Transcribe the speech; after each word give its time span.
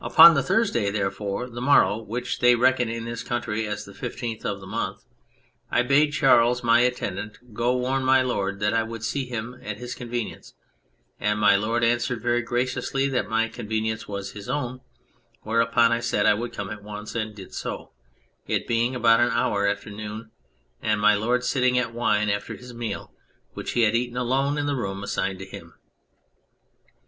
Upon 0.00 0.34
the 0.34 0.44
Thursday, 0.44 0.92
therefore, 0.92 1.50
the 1.50 1.60
morrow, 1.60 1.98
which 1.98 2.38
they 2.38 2.54
reckon 2.54 2.88
in 2.88 3.04
this 3.04 3.24
country 3.24 3.66
as 3.66 3.84
the 3.84 3.90
1 3.92 4.00
5th 4.12 4.44
of 4.44 4.60
the 4.60 4.66
month, 4.68 5.02
I 5.72 5.82
bade 5.82 6.12
Charles, 6.12 6.62
my 6.62 6.82
attendant, 6.82 7.52
go 7.52 7.76
warn 7.76 8.04
My 8.04 8.22
Lord 8.22 8.60
that 8.60 8.72
I 8.72 8.84
would 8.84 9.02
see 9.02 9.24
him 9.26 9.58
at 9.64 9.78
his 9.78 9.96
convenience, 9.96 10.54
and 11.18 11.40
My 11.40 11.56
Lord 11.56 11.82
answered 11.82 12.22
very 12.22 12.42
graciously 12.42 13.08
that 13.08 13.28
my 13.28 13.48
convenience 13.48 14.06
was 14.06 14.30
his 14.34 14.48
own, 14.48 14.82
whereupon 15.42 15.90
I 15.90 15.98
said 15.98 16.26
I 16.26 16.34
would 16.34 16.52
come 16.52 16.70
at 16.70 16.84
once, 16.84 17.16
and 17.16 17.34
did 17.34 17.52
so, 17.52 17.90
it 18.46 18.68
being 18.68 18.94
about 18.94 19.18
an 19.18 19.30
hour 19.32 19.66
after 19.66 19.90
noon, 19.90 20.30
and 20.80 21.00
My 21.00 21.16
Lord 21.16 21.42
sitting 21.42 21.76
at 21.76 21.92
wine 21.92 22.30
after 22.30 22.54
his 22.54 22.72
meal, 22.72 23.12
which 23.54 23.72
he 23.72 23.82
had 23.82 23.96
eaten 23.96 24.16
alone 24.16 24.58
in 24.58 24.66
the 24.66 24.76
room 24.76 25.02
assigned 25.02 25.40
to 25.40 25.44
him. 25.44 25.74